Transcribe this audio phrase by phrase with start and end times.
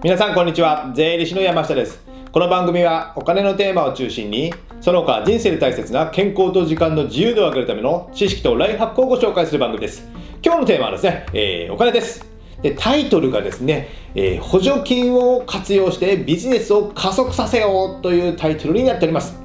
[0.00, 0.92] 皆さんこんにちは。
[0.94, 2.00] 税理士の山下です。
[2.30, 10.08] この番組はお金のテーマを中心にその他人生で大切な健康と時間の自由度を上げるための知識とライフハックをご紹介する番組です。
[10.40, 12.24] 今日のテーマはですね、えー、お金です。
[12.62, 19.36] でタイトルがですね、えー、補助金を活用してビジネスを加速させようというタイトルになっております。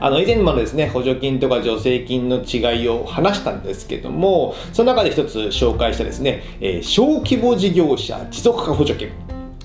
[0.00, 9.23] あの以前もですね補助金とか助成金の違いを話したんですけどもその中で一つ紹介したですね、えー、小規模事業者持続化補助金。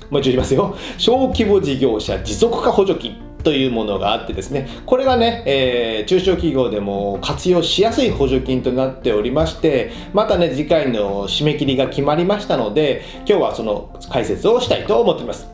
[0.09, 0.75] もう一度言いますよ。
[0.97, 4.67] 小規模事業者持続化補助金というものがあってですね。
[4.85, 15.47] これがね、えー、中小企業でも活用しやすい補助金となっておりましてまたね次回の締め切りが決まりましたので今日はその解説をしたいと思っています。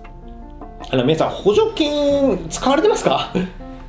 [0.91, 3.31] あの皆さん補助金使われてますか？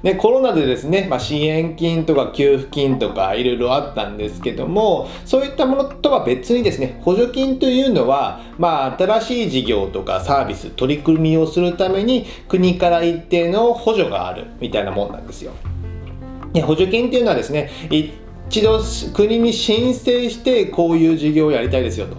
[0.07, 15.51] ね、コロナでですね、まあ、支援金とか給付金とかいろいろあったんですけどもそういったものとは別にですね補助金というのは、まあ、新しい事業とかサービス取り組みをするために国から一定の補助があるみたいなもんなんですよ。
[16.53, 18.79] で補助金っていうのはですね一度
[19.13, 22.17] 国に申請してこういう事業をやりたいですよと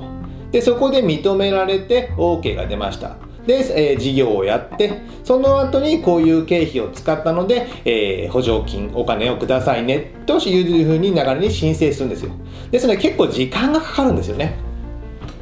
[0.51, 3.15] でそこで認められて OK が出ました
[3.47, 12.31] で、えー、事業をやってその後にこういう経費を使ったので、えー、補助金お金をくださいねというふうに流れに申請するんですよ。
[12.69, 14.66] ですので結構時間がかかるんですよね。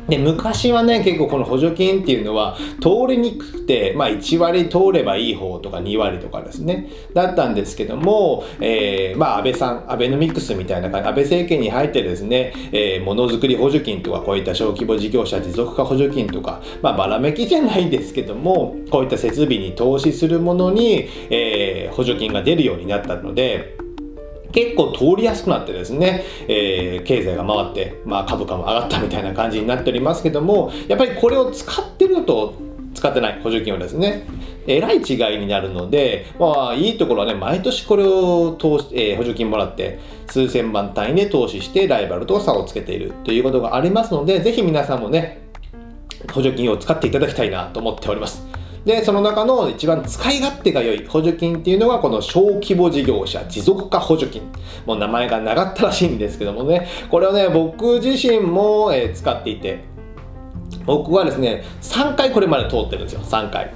[0.07, 6.89] で昔はね結構この補助金っていうのは通りにくくて、まあ、1割通ればいい方とか2割とかですね。
[7.13, 23.77] だったんですけども、えー、まあ安倍さんアベノミクスみたいな感じ安倍政権に入ってですね、えー、ものづくり補助金とかこういった小規模事業者持続化補助金とかまあばらめきじゃないんですけどもこういった設備に投資するものに、えー、補助金が出るようになったので
[24.55, 32.55] 結構通りやすくなってですね、えー、経済が回って、まあ、株価も上がったみたいな感じになっておりますけどもやっぱりこれを使ってるのと
[32.95, 34.25] 使ってない補助金はですね
[34.67, 45.41] えらい違いになるので、まあ、いいところはね、毎年これを投資、えー、補助金もらって、数千万単位で投資してライバルと差をつけているということがありますので、ぜひ皆さんもね、
[46.33, 48.54] 補助金を使っていただきたいなと思っております。
[48.85, 54.43] で、その中の一番使い勝手が良い補助金っていうのがこの小規模事業者持続化補助金。
[54.85, 59.79] もう名前が長ったらしいんですけどもね、これをね、僕自身も、え使っていて、
[60.85, 63.71] 僕はですね、3回これまで通ってるんですよ、3回。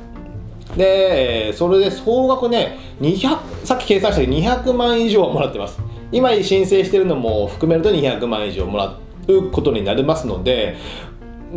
[0.78, 5.80] で、それで総額ね、200、さっき計算したけど200万以上もらってます。
[6.12, 8.96] 今申請してるのも含めると200万以上もら
[9.28, 10.76] うことになりますので、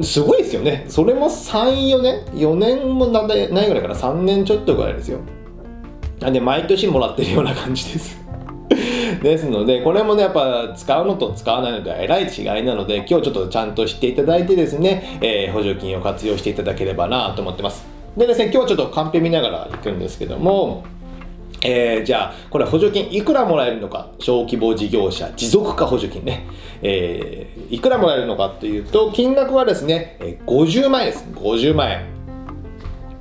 [0.00, 0.86] すごいですよね。
[0.88, 5.19] それも34年？4年もないぐらいから3年ちょっとぐらいですよ。
[6.20, 8.22] なんで毎年もらってるような感じです。
[9.22, 17.86] ですのでこれもねやっぱ使うのと使わないのではえらい違いなので今日ちょっとちゃんと知っていただいてですね、えー、補助金を活用していただければなと思ってます。
[18.16, 20.84] でですね今日はちょっとカンペ見ながら行くんですけども
[21.65, 26.47] えー、じゃあ、これ補助金いくらもらえるのか、小規模事業者持続化補助金ね、
[26.83, 31.25] えー、いくらもらえるのかというと、金額はですね、50万円です。
[31.34, 32.06] 50万円。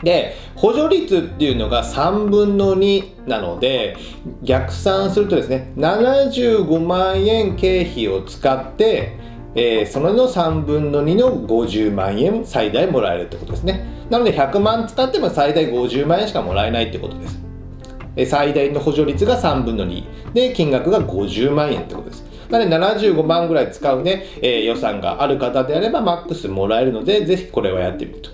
[0.03, 3.95] で、補助率っていうのが3分の2なので、
[4.41, 9.19] 逆算するとですね、75万円経費を使って、
[9.53, 13.85] えー、そのの3分の2の50万円最大もらえるってことですね。
[14.09, 17.50] なので100万使っても最大50万円しかもらえないってことです。
[18.25, 22.23] 最大の補助率が3分の2で金額が50万円ってことです。
[22.49, 28.29] なので75万ぐらい使うね、えー、予算がある方であればマックスもらえるのでぜひこれはやってみると。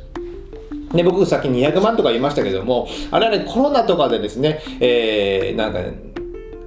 [0.95, 5.93] で僕さっき200万とか言いましたけどもあれはねコロナとかでですね、えー、なんか、ね、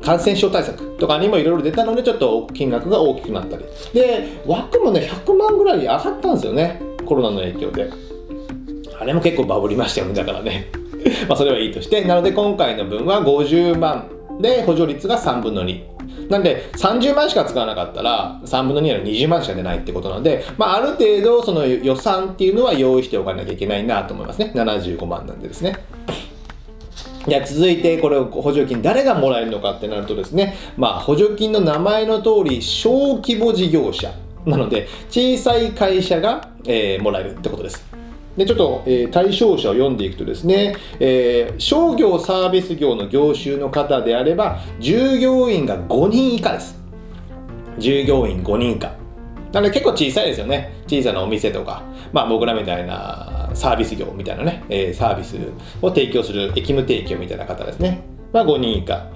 [0.05, 3.65] 感染症対策とかにもいろいろ出たのでちょっと金額が大きくなったり。
[3.93, 7.91] で枠もね100万ぐらい上がったんですよねコロナの影響で。
[9.01, 10.80] あれも結構バブりましたよねだからね。
[11.29, 14.09] まあそれはいいとして、なので今回の分は50万
[14.41, 15.91] で補助率が3分の2。
[16.29, 24.53] なんで30万しか使わなかったら3分の2は20万しか出ないってことなので、まあ、ある程度その予算っていうのは用意しておかなきゃいけないなと思いますね。
[24.55, 25.77] 75万なんでですね。
[27.27, 34.13] じゃあ続いてこれを補助金誰がもらえるのかってなるとですね、まあ補助金の名前の通り小規模事業者
[34.47, 37.90] なので小さい会社が、えー、もらえるってことです。
[38.37, 46.79] でちょっと、えー、対象者を読んでいくとですね、えー、商業サービス業の業種の方であれば従業員が5人以下です。
[47.79, 48.93] 従業員5人以下。
[49.53, 50.73] なので結構小さいですよね。
[50.87, 51.83] 小さなお店とか、
[52.13, 55.37] まあ、僕らみたいなサービス業みたいなね、えー、サービス
[55.83, 58.03] を提供する役務提供みたいな方ですね、
[58.33, 59.07] まあ、5人以下。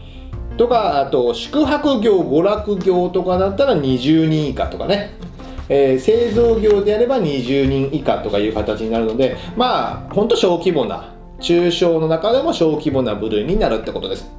[0.57, 5.11] とかあと宿泊業娯楽業とかだったら20人以下とかね。
[5.69, 14.31] えー、製造業であれば20人以下とかいう形になるのでまあ本当小規模な中小の中でも小規模な部類になるってことです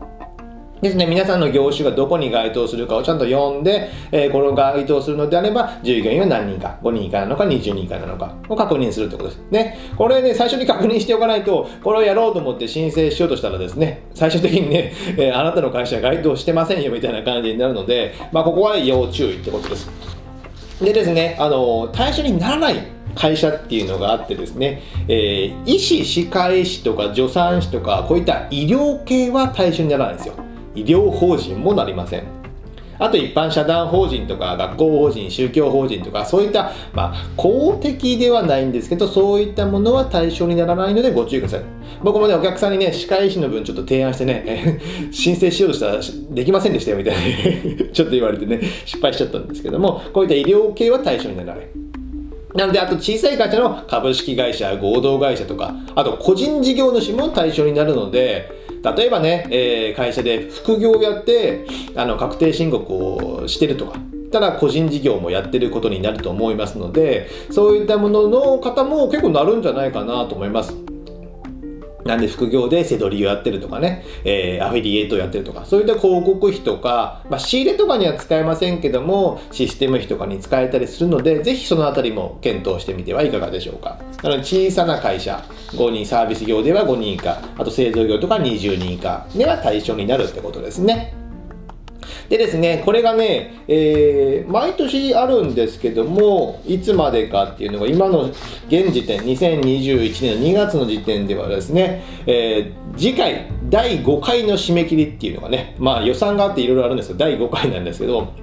[0.82, 9.42] ですね、皆さんの業種がどこに該当するかをちゃんと読んで、えー、これを該当するのであれば、従業員は何人か、5人以下なのか、20人以下なのかを確認するってことです。
[9.50, 9.78] ね。
[9.98, 19.90] これね、最初に確認しておかないと、これをやろうと思って申請しようとしたらですね、最終的にね、えー、あなたの会社は該当してませんよみたいな感じになるので、まあ、ここは要注意ってことです。
[20.82, 30.36] でですね、あの、対象にならない会社っていうのがあってですね、えー、医師、歯科医師とか助産師とか、こういった医療系は対象にならないんですよ。
[30.76, 32.45] 医療法人もなりません
[33.00, 41.64] あと一般社団法人とか学校法人宗教法人とかそういった、まあ、公的ではないんですけどそういったものは対象にならないのでご注意ください。
[42.04, 44.80] 僕もねお客さんにね歯科医師の分ちょっと提案してね
[45.12, 46.00] 申請しようとしたら
[46.32, 47.22] できませんでしたよみたいな
[47.92, 51.68] ちょっと言われてね失敗しちゃったんですけどもこういった医療系は対象にならない。
[52.56, 58.50] なので、あと小さい会社の株式会社、合同会社とか、あと個人事業主も対象になるので、
[58.94, 61.66] 例えばね、えー、会社で副業をやって
[61.96, 64.00] あの確定申告をしてるとか
[64.32, 70.85] ただ個人事業もやってることになると思いますのでそういったものの方も結構なるんじゃないかなと思います。
[72.06, 84.00] なんで副業でセドリをやってるとかね、えー、アフィリエイトをやってるとか、そういった広告費とか、まあ、仕入れとかには使えませんけども、システム費とかに使えたりするので、ぜひそのあたりも検討してみてはいかがでしょうか。
[84.22, 91.25] なので小さな会社、5人サービス業では5人以下、あと製造業とか20人以下では対象になるってことですね。
[92.30, 98.24] でですね、これがね、えー、毎年あるんですけども、いつまでかっていうのが、今の
[98.68, 108.34] 現時点、2021年の2月の時点ではですね、えー、次回、第5回の締め切りっていうのがね、まあ予算があっていろいろあるんですけど、第5回なんですけど、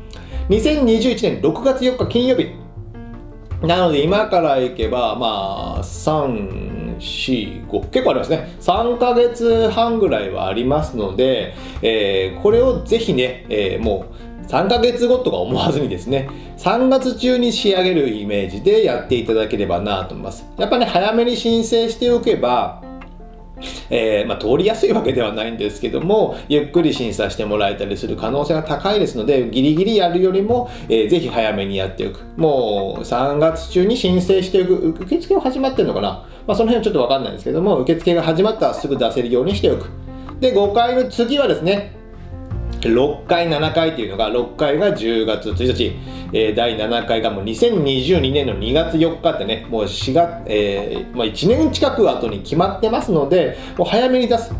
[0.48, 2.62] 2021年6月4日金曜日、
[3.66, 8.54] なので今から行けば、まあ、3、4、5、結構ありますね。
[8.60, 16.28] 3ヶ月半ぐらいはありますので、えー、これをぜひね、えー、もう3ヶ月後とか思わずにですね、
[16.58, 20.46] 3月中に仕上げるイメージでやっていただければなと思います。
[20.56, 22.82] やっぱね、早めに申請しておけば、
[23.90, 39.90] えー、まあ、通りやすいわけではないんですけどもゆっくり審査してもらえたりする可能性が高いですのでギリギリやるよりも、えー、ぜひ早めにやっておくもう3月中に申請しておく受付は始まってるのかな、まあ、その辺はちょっと分かんないんですけども受付が始まったらすぐ出せるようにしておく
[40.40, 42.02] で5回の次はですね
[42.88, 45.92] 6回、7回っていうのが、6回が10月1日、
[46.32, 54.52] えー、第7回がもう2022年の2月4日ってね、もう4月、えー、まあ、1年近く後に決まってますので、もう早めに出す。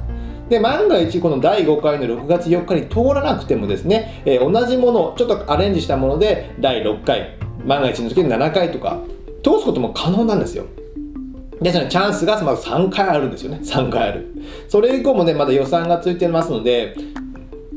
[0.49, 7.37] で、万が一この第5回の6月4日に通らなくてもですね、えー、同じもの、ちょっとアレンジしたもので、第6回、
[7.67, 9.01] 万が一の時に7回とか、
[9.43, 10.67] 通すことも可能なんですよ。
[11.63, 13.61] で、そのチャンスがまず3回あるんですよね。
[13.63, 14.29] 3回ある。
[14.69, 16.97] それ以降もね、まだ予算がついてますので、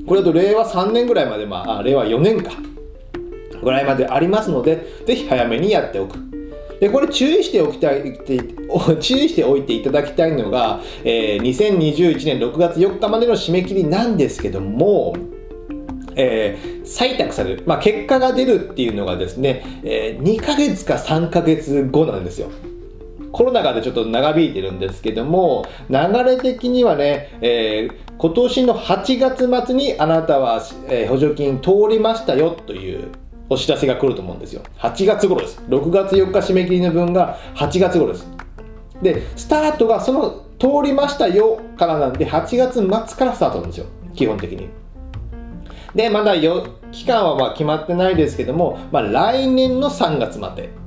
[0.07, 2.51] これだと令和3年ぐらいまで、まあ、令和4年か、
[3.63, 6.17] ぐらいまでありますので、ぜひ早めにやっておく。
[6.79, 8.19] で、これ注意しておきたい、
[8.99, 15.15] 注意しておいていただきたいのが、えー、2021年6月4日までの締め切りなんですけども、
[16.15, 22.49] えー、採択される、まあ、結果が出るっていうのがですね、えー、2ヶ月か3ヶ月後なんですよ。
[23.35, 33.09] コロナ禍でちょっと長引いてるんですけども、流れ的にはね、えー、今年の8月末にあなたは、えー、補助金通りましたよという
[33.49, 34.61] お知らせが来ると思うんですよ。
[34.79, 35.61] 8月頃です。
[35.67, 38.25] 6月4日締め切りの分が8月頃です。
[39.01, 43.87] で、スタートがその通りましたよからなんで、8月末からスタートなんですよ。
[44.13, 44.69] 基本的に。
[45.93, 50.84] で、まだよ期間はま決まってないですけども、まあ、来年の3月まで。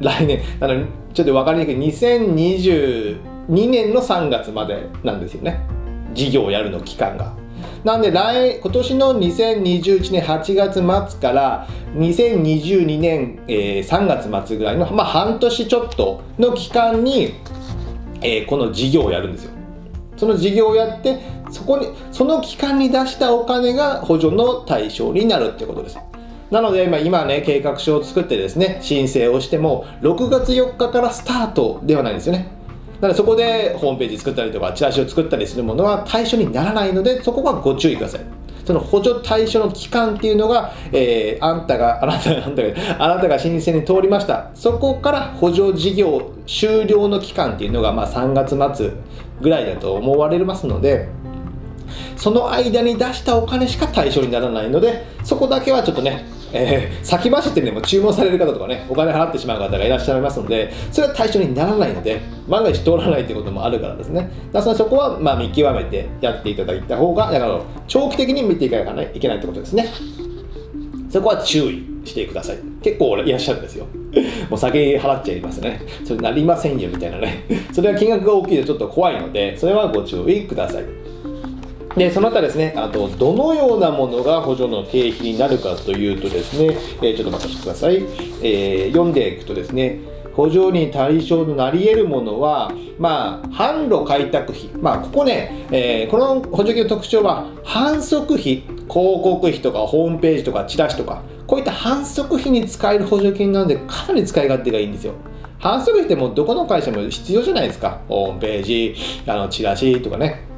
[0.00, 3.18] 来年、あのちょっと分かりにくい2022
[3.70, 5.60] 年の3月までなんですよね
[6.14, 7.34] 事業をやるの期間が。
[7.84, 10.74] なんで来今年の2021年8月
[11.10, 11.66] 末から
[11.96, 17.34] 2022年、えー、3月末ぐらいの、まあ、半年ちょっとの期間に、
[18.22, 19.52] えー、この事業をやるんですよ。
[20.16, 21.18] その事業をやって
[21.50, 25.98] そこにその期間に出したお金が補助の対象になるってことです。
[26.50, 32.48] なので、まあ、今ね、計画書を作ってですね、申請をしても、6月4日からスタートではないんですよね。
[33.00, 38.20] なので、そこでホームページ作ったりとか、チラシを作ったりするものは対象にならないので、そこはご注意ください。
[38.64, 44.50] その補助対象の期間っていうのが、えー、あんたが、あなたが、あなたが、あなたが申請に通りました。
[44.54, 48.90] そこから補助事業終了の期間っていうのが、まあ、3月末
[49.40, 51.08] ぐらいだと思われますので、
[52.16, 64.30] その間に出したお金しか対象にならないので、そこだけはちょっとね、えー、先走ってでも注文される方とかねお金払ってしまう方がいらっしゃいますのでそれは対象にならないので万が一通らないということもあるからですね。
[64.52, 69.88] だからそこはま見極めてやっていただいた方がだから長期的に見ていかないといけないってことですね。
[71.10, 72.58] そこは注意してください。
[72.82, 73.86] 結構いらっしゃるんですよ。
[74.48, 75.80] もう先払っちゃいますね。
[76.04, 77.44] それなりませんよみたいなね。
[77.72, 80.84] それは金額が大きいとちょっと怖いのでそれはご注意ください。
[81.96, 87.96] でその他ですね、あと、どのようなものが補助の経費になるかというとですね、えー、ちょっと待ってください、
[88.42, 89.98] えー、読んでいくとですね、
[90.34, 94.68] 補助に対象となり得るものは、まあ、販路開拓費。
[94.80, 105.14] まあ、ここね、えー、この補助金の特徴は、反則費、広告費とか、ホームページとか、チラシとか、こういった反則費に使える補助金なので、かなり使い勝手がいいんですよ。
[105.58, 108.00] 反則費ってもうどこの会社も必要じゃないですか。
[108.08, 108.94] ホームページ、
[109.26, 110.49] あのチラシとかね。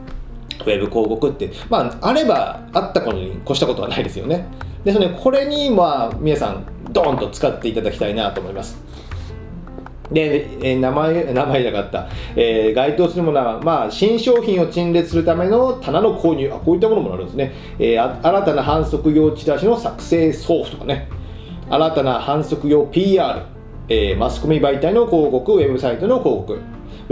[0.62, 4.46] ウェブ広告って、まあ、あればあったことに越したことはないですよね。
[4.84, 8.92] で、それこれに、まあ、皆さん、ドーンと使っていただきたいなと思います。
[10.12, 21.08] で、えー、名前、名前なかった、えー、該当するものは、まあ、新商品を陳列するための棚の購入、あこういったものもあるんですね、えー、新たな反則用チラシの作成送付とかね、
[21.70, 23.42] 新たな反則用 PR、
[23.88, 26.58] えー、マスコミ媒体の広告、ウェブサイトの広告、ウ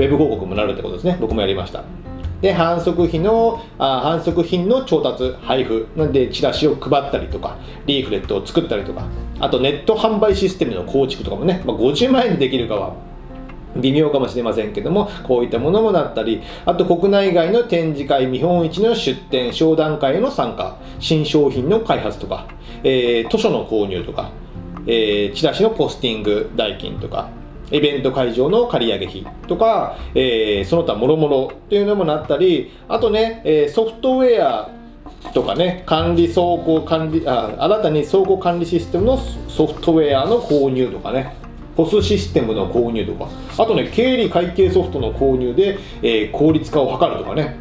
[0.00, 1.84] ェブ広告もなるってことですね、僕もやりました。
[2.40, 5.86] で反則費のあ反則品の調達配布。
[5.96, 7.56] なんでチラシを配ったりとか
[7.86, 9.04] リーフレットを作ったりとか。
[9.40, 12.94] あとネット販売システムの構築とかもね、まあ、50万円でできるかは
[13.76, 16.42] 微妙かもしれませんけどもこういったものもなったり。
[16.66, 20.76] あと国内外の展示会見本市の出展商談会への参加。
[20.98, 22.46] 新商品の開発とか、
[22.84, 24.30] えー、図書の購入とか、
[24.86, 27.39] えー、チラシのポスティング代金とか。
[27.70, 34.70] イベント会場の借り上げ費とか、えー、その他もろもろっていうのもなったり、あとね、え、ソフトウェア
[35.34, 41.34] とかね、管理走行管理あ、新たに走行管理システムのソフトウェアの購入とかね、
[41.76, 47.56] POS システムの購入とか、あとね、経理会計ソフトの購入で、えー、効率化を図るとかね、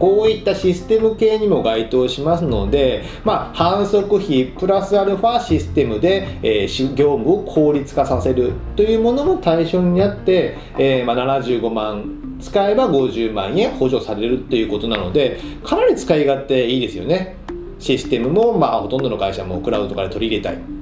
[0.00, 17.36] こういったシステム系にも該当しますので、まあ、反則費プラスアルファシステムで、えー、業務を効率化させるというものも対象になって、えー、まあ、75万使えば50万円補助されるということなのでかなり使い勝手いいですよね。
[17.78, 20.79] システムも、まあ、ほとんどの会社もクラウドとかで取り入れたい。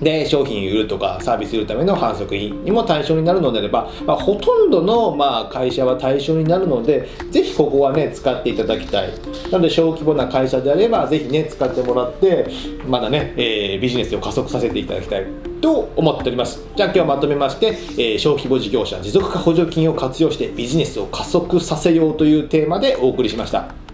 [0.00, 9.12] で商品売るとかサービス売るための反則品にも対象になるのであれば、まあ、ほとんどのまあ会社は対象になるのでぜひここはね使っていただきたい。
[9.50, 12.46] なので小規模な会社であればぜひね使ってもらって
[12.86, 15.26] まだね、えー、ビジネスを加速させていただきたい。
[15.60, 16.62] と思っております。
[16.76, 23.85] じゃあ今日まとめまして、えー、小規模事業者持続化補助金を活用してビジネスを加速させようというテーマでお送りしました。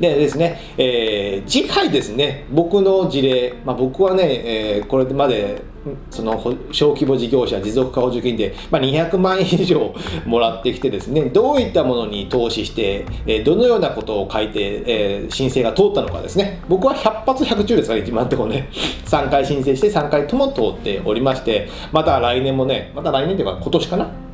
[0.00, 5.62] でですね、えー、次回ですね、僕の事例、まあ、僕はね、えー、これまで
[6.10, 6.38] その
[6.72, 9.94] 小規模事業者持続化補助金で、まあ、200万円以上
[10.26, 16.60] もらってきてですねどういったものに投資して、え、どのようなことを書いて、え、申請が通ったのかですね。
[16.68, 18.68] 僕は100発100中ですから一番とこね。
[19.06, 24.27] 3回申請して3回とも通っておりましてまた来年もねまた来年というか今年かな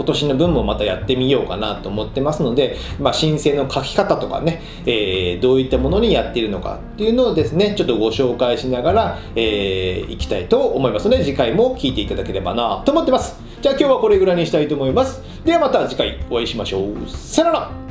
[0.00, 13.38] 今年の分もまたやってみようかなと思ってますので、まあ、申請の書き方とかね、えー、どういったものにやっているのかっていうのをですね、ちょっとご紹介しながら、えー、いきたいと思いますので、次回も聞いていただければなと思ってます。
[13.60, 15.22] じゃあ今日はこれぐらいにしたいと思います。
[15.44, 16.96] ではまた次回お会いしましょう。
[17.10, 17.89] さよなら